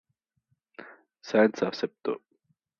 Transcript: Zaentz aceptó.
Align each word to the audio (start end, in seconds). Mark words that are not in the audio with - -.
Zaentz 1.27 1.61
aceptó. 1.61 2.19